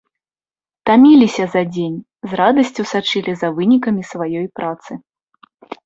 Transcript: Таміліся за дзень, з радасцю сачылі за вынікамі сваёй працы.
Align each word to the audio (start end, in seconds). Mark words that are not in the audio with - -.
Таміліся 0.89 1.43
за 1.51 1.61
дзень, 1.75 1.99
з 2.31 2.41
радасцю 2.41 2.83
сачылі 2.95 3.31
за 3.45 3.55
вынікамі 3.61 4.03
сваёй 4.15 4.47
працы. 4.61 4.91